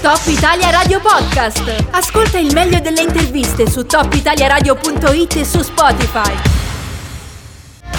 [0.00, 1.86] Top Italia Radio Podcast.
[1.90, 6.32] Ascolta il meglio delle interviste su topitaliaradio.it e su Spotify.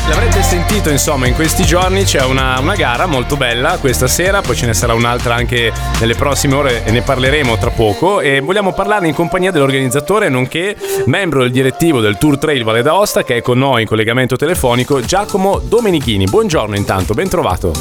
[0.08, 4.56] L'avrete sentito insomma in questi giorni c'è una, una, gara molto bella questa sera, poi
[4.56, 8.72] ce ne sarà un'altra anche nelle prossime ore e ne parleremo tra poco e vogliamo
[8.72, 13.42] parlarne in compagnia dell'organizzatore nonché membro del direttivo del Tour Trail Valle d'Aosta che è
[13.42, 16.26] con noi in collegamento telefonico Giacomo Domenichini.
[16.26, 17.74] Buongiorno intanto, ben trovato.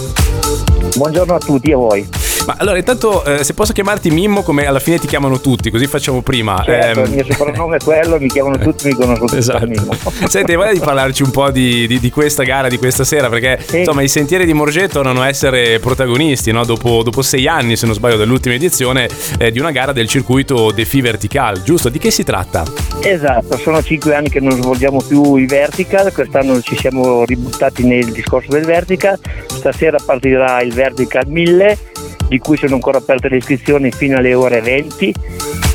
[0.96, 2.09] Buongiorno a tutti e a voi.
[2.49, 5.86] Ma allora, intanto, eh, se posso chiamarti Mimmo, come alla fine ti chiamano tutti, così
[5.86, 6.63] facciamo prima.
[6.64, 9.67] Certo, eh, il mio soprannome è quello, mi chiamano tutti, mi conoscono esatto.
[9.67, 9.93] Mimmo.
[10.29, 13.58] Senti, voglia di parlarci un po' di, di, di, questa gara di questa sera, perché
[13.63, 13.81] sì.
[13.81, 16.64] insomma i sentieri di Morget tornano a essere protagonisti, no?
[16.64, 20.71] dopo, dopo, sei anni, se non sbaglio, dall'ultima edizione eh, di una gara del circuito
[20.71, 21.91] Defi Vertical, giusto?
[21.91, 22.63] Di che si tratta?
[23.03, 28.07] Esatto, sono cinque anni che non svolgiamo più i Vertical, quest'anno ci siamo ributtati nel
[28.07, 31.96] discorso del Vertical, stasera partirà il Vertical 1000
[32.28, 35.14] di cui sono ancora aperte le iscrizioni fino alle ore 20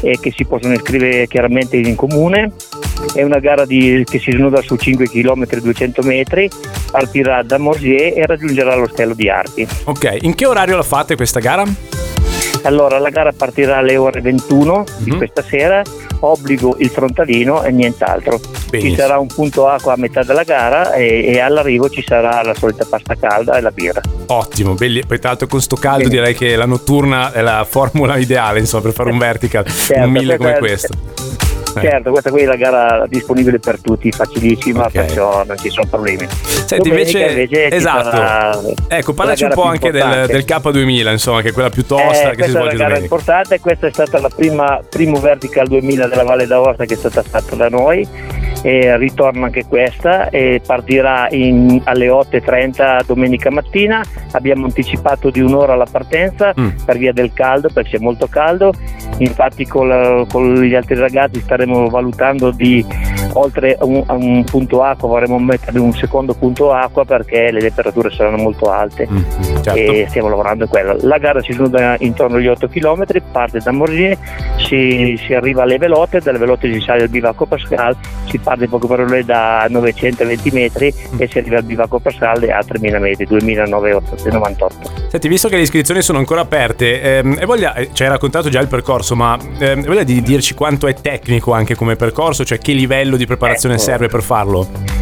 [0.01, 2.51] e che si possono iscrivere chiaramente in comune.
[3.13, 6.49] È una gara di, che si snoda su 5 km 200 metri,
[6.91, 9.67] partirà da Morsier e raggiungerà l'ostello di Arpi.
[9.85, 11.63] Ok, in che orario la fate questa gara?
[12.63, 14.85] Allora, la gara partirà alle ore 21 mm-hmm.
[15.03, 15.17] di mhm.
[15.17, 15.81] questa sera,
[16.25, 18.39] obbligo il frontalino e nient'altro.
[18.69, 18.93] Benissimo.
[18.93, 22.53] Ci sarà un punto acqua a metà della gara e, e, all'arrivo ci sarà la
[22.53, 24.01] solita pasta calda e la birra.
[24.27, 25.05] Ottimo, belli.
[25.05, 26.09] poi tra l'altro con sto caldo Bene.
[26.09, 30.11] direi che la notturna è la formula ideale insomma, per fare un vertical, certo, un
[30.11, 31.22] mille come questo.
[31.81, 35.05] Certo, questa qui è la gara disponibile per tutti, facilissima, okay.
[35.05, 36.27] perciò non ci sono problemi.
[36.29, 38.75] Senti, invece, invece esatto.
[38.87, 42.35] Ecco, parlaci un po' anche del, del, K2000, insomma, che è quella più tosta eh,
[42.35, 42.53] che si svolge domenica.
[42.53, 46.47] Questa è una gara importante, questa è stata la prima primo Vertical 2000 della Valle
[46.47, 48.07] d'Aosta che è stata fatta da noi
[48.63, 54.01] e ritorna anche questa e partirà in, alle 8.30 domenica mattina.
[54.31, 56.69] Abbiamo anticipato di un'ora la partenza mm.
[56.85, 58.73] per via del caldo perché è molto caldo.
[59.17, 62.83] Infatti con gli altri ragazzi staremo valutando di
[63.33, 67.59] oltre a un, a un, punto acqua vorremmo mettere un secondo punto acqua perché le
[67.59, 69.23] temperature saranno molto alte mm,
[69.61, 69.73] certo.
[69.73, 70.97] e stiamo lavorando in quello.
[71.01, 74.17] La gara si snuda intorno agli 8 km, parte da Morgier,
[74.57, 77.95] si, si, arriva alle velote, dalle velote si sale al bivacco Pascal,
[78.27, 81.21] si parte poco parole da 920 metri mm.
[81.21, 85.01] e si arriva al bivacco Pascal a 3000 metri, 2998.
[85.09, 88.49] Senti, visto che le iscrizioni sono ancora aperte, ehm, e voglia, eh, ci hai raccontato
[88.49, 92.57] già il percorso, ma ehm, voglia di dirci quanto è tecnico anche come percorso, cioè
[92.57, 93.83] che livello di di preparazione ecco.
[93.83, 94.92] serve per farlo?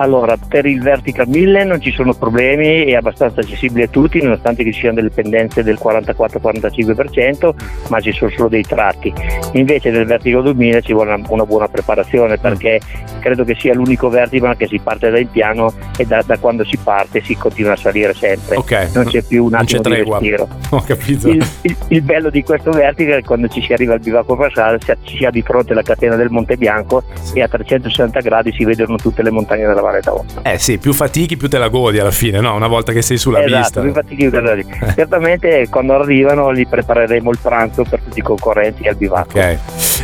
[0.00, 4.64] Allora, per il Vertical 1000 non ci sono problemi, è abbastanza accessibile a tutti, nonostante
[4.64, 7.50] che ci siano delle pendenze del 44-45%,
[7.88, 9.12] ma ci sono solo dei tratti.
[9.52, 12.80] Invece del Vertical 2000 ci vuole una, una buona preparazione perché
[13.20, 16.78] credo che sia l'unico vertical che si parte dal piano e da, da, quando si
[16.78, 18.56] parte si continua a salire sempre.
[18.56, 18.88] Okay.
[18.94, 20.48] Non c'è più un attimo di respiro.
[20.70, 21.28] Ho capito.
[21.28, 24.78] Il, il, il, bello di questo vertical è quando ci si arriva al bivacco Passale,
[25.04, 27.02] si ha di fronte la catena del Monte Bianco
[27.34, 30.42] e a 360 gradi si vedono tutte le montagne della Valle d'Aosta.
[30.42, 32.54] Eh sì, più fatichi più te la godi alla fine, no?
[32.54, 33.80] Una volta che sei sulla esatto, pista.
[33.80, 34.66] più fatichi più te la godi.
[34.80, 34.94] Eh.
[34.94, 39.38] Certamente quando arrivano li prepareremo il pranzo per tutti i concorrenti al bivacco.
[39.38, 39.58] Ok.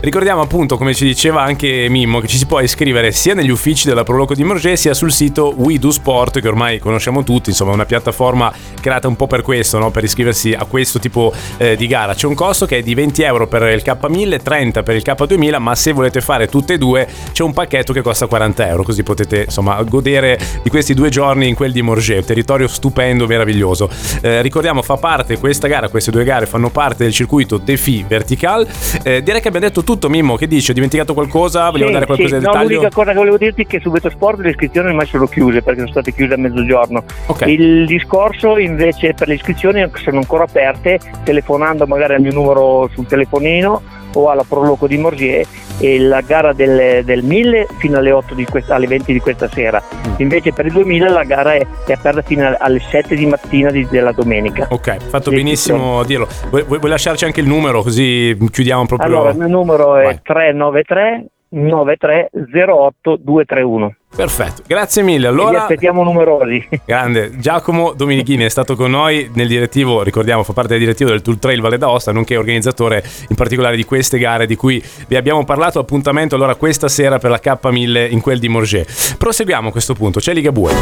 [0.07, 3.89] Ricordiamo appunto, come ci diceva anche Mimmo, che ci si può iscrivere sia negli uffici
[3.89, 7.73] della Proloco di Morgé sia sul sito We Do Sport, che ormai conosciamo tutti, insomma
[7.73, 9.91] una piattaforma creata un po' per questo, no?
[9.91, 12.15] per iscriversi a questo tipo eh, di gara.
[12.15, 15.59] C'è un costo che è di 20 euro per il K1000, 30 per il K2000,
[15.59, 19.03] ma se volete fare tutte e due c'è un pacchetto che costa 40 euro, così
[19.03, 23.91] potete insomma godere di questi due giorni in quel di Morgé, territorio stupendo, meraviglioso.
[24.21, 28.65] Eh, ricordiamo, fa parte questa gara, queste due gare fanno parte del circuito Defi Vertical.
[29.03, 30.71] Eh, direi che abbiamo detto tutto, Mimmo, che dici?
[30.71, 31.71] Ho dimenticato qualcosa?
[31.71, 32.39] Vogliamo sì, dare qualcosa sì.
[32.39, 32.69] di dettaglio?
[32.69, 35.27] No, l'unica cosa che volevo dirti è che su Veto Sport le iscrizioni ormai sono
[35.27, 37.03] chiuse perché sono state chiuse a mezzogiorno.
[37.27, 37.53] Okay.
[37.53, 43.07] Il discorso invece per le iscrizioni sono ancora aperte, telefonando magari al mio numero sul
[43.07, 45.47] telefonino o alla Proloco di Morgier
[45.79, 48.15] e la gara del, del 1000 fino alle,
[48.51, 49.83] questa, alle, 20 di questa sera.
[50.09, 50.15] Mm.
[50.19, 53.87] Invece per il 2000 la gara è, è aperta fino alle 7 di mattina di,
[53.91, 54.67] della domenica.
[54.71, 56.27] Ok, fatto benissimo a dirlo.
[56.49, 59.09] Vuoi, vuoi, lasciarci anche il numero così chiudiamo proprio?
[59.09, 60.15] Allora, il mio numero Vai.
[60.15, 61.27] è 393
[61.57, 63.97] 9308 231.
[64.15, 65.27] Perfetto, grazie mille.
[65.27, 66.67] Allora, vi aspettiamo numerosi.
[66.85, 71.23] Grande, Giacomo Dominichini è stato con noi nel direttivo, ricordiamo, fa parte del direttivo del
[71.23, 75.45] Tour Trail Valle d'Aosta, nonché organizzatore in particolare di queste gare di cui vi abbiamo
[75.45, 75.79] parlato.
[75.79, 79.17] Appuntamento allora questa sera per la K1000 in quel di Morget.
[79.19, 80.73] Proseguiamo a questo punto, c'è Ligabue.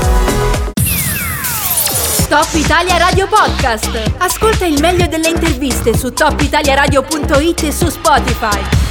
[2.29, 4.15] Top Italia Radio Podcast.
[4.19, 8.84] Ascolta il meglio delle interviste su topitaliaradio.it e su Spotify.